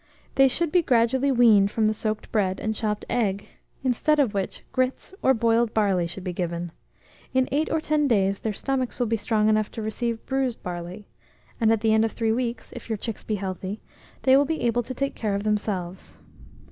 They 0.33 0.47
should 0.47 0.71
be 0.71 0.81
gradually 0.81 1.31
weaned 1.31 1.69
from 1.69 1.85
the 1.85 1.93
soaked 1.93 2.31
bread 2.31 2.59
and 2.59 2.73
chopped 2.73 3.05
egg, 3.07 3.45
instead 3.83 4.17
of 4.19 4.33
which 4.33 4.63
grits 4.71 5.13
or 5.21 5.35
boiled 5.35 5.75
barley 5.75 6.07
should 6.07 6.23
be 6.23 6.33
given; 6.33 6.71
in 7.35 7.47
8 7.51 7.69
or 7.69 7.79
10 7.79 8.07
days 8.07 8.39
their 8.39 8.51
stomachs 8.51 8.99
will 8.99 9.05
be 9.05 9.15
strong 9.15 9.47
enough 9.47 9.69
to 9.73 9.81
receive 9.83 10.25
bruised 10.25 10.63
barley, 10.63 11.07
and 11.59 11.71
at 11.71 11.81
the 11.81 11.93
end 11.93 12.03
of 12.03 12.13
3 12.13 12.31
weeks, 12.31 12.71
if 12.75 12.89
your 12.89 12.97
chicks 12.97 13.23
be 13.23 13.35
healthy, 13.35 13.79
they 14.23 14.35
will 14.35 14.43
be 14.43 14.61
able 14.61 14.81
to 14.81 14.95
take 14.95 15.13
care 15.13 15.35
of 15.35 15.43
themselves. 15.43 16.17